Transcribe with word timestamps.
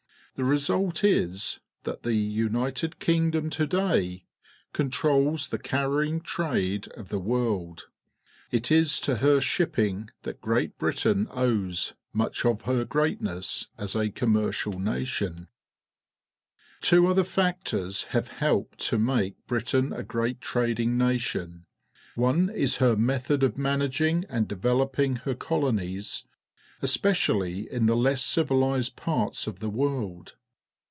The 0.37 0.45
result 0.45 1.03
is 1.03 1.59
that 1.83 2.01
the 2.01 2.15
United 2.15 2.97
Kingdom 2.99 3.49
to 3.51 3.67
day 3.67 4.25
controls 4.73 5.47
the 5.49 5.59
carrying 5.59 6.19
trade 6.19 6.87
of 6.95 7.09
the 7.09 7.19
world. 7.19 7.87
It 8.49 8.71
is 8.71 8.99
to 9.01 9.17
her 9.17 9.39
shipping 9.39 10.09
that 10.23 10.41
Great 10.41 10.79
Britain 10.79 11.27
owes 11.29 11.93
much 12.11 12.43
of 12.43 12.61
her 12.63 12.85
greatness 12.85 13.67
as 13.77 13.93
a 13.95 14.09
commercial 14.09 14.79
nation. 14.79 15.47
ENGLAND 15.47 15.47
AND 16.81 16.91
WALES 16.91 17.03
167 17.03 17.05
Two 17.05 17.07
other 17.07 17.23
factors 17.25 18.03
have 18.15 18.29
helped 18.39 18.79
to 18.87 18.97
make 18.97 19.45
Britain 19.47 19.93
a 19.93 20.01
great 20.01 20.39
trading 20.41 20.97
nation. 20.97 21.65
One 22.15 22.49
is 22.49 22.77
her 22.77 22.95
method 22.95 23.43
of 23.43 23.57
managing 23.59 24.25
and 24.27 24.47
developing 24.47 25.17
her 25.17 25.35
colonies, 25.35 26.23
especially 26.83 27.71
in 27.71 27.85
the 27.85 27.95
less 27.95 28.23
civilized 28.25 28.95
parts 28.95 29.45
of 29.45 29.59
the 29.59 29.69
world. 29.69 30.35